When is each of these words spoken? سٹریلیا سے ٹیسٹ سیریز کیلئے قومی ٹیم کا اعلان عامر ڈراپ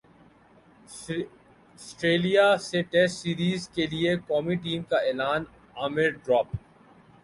سٹریلیا 1.79 2.47
سے 2.67 2.81
ٹیسٹ 2.91 3.15
سیریز 3.17 3.69
کیلئے 3.75 4.15
قومی 4.27 4.55
ٹیم 4.63 4.83
کا 4.89 4.97
اعلان 5.07 5.43
عامر 5.75 6.09
ڈراپ 6.23 6.47